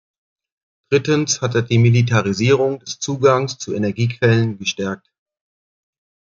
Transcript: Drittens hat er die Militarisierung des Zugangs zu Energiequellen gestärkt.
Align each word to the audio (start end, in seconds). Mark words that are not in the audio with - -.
Drittens 0.89 1.41
hat 1.41 1.53
er 1.53 1.61
die 1.61 1.77
Militarisierung 1.77 2.79
des 2.79 2.97
Zugangs 2.97 3.59
zu 3.59 3.75
Energiequellen 3.75 4.57
gestärkt. 4.57 5.07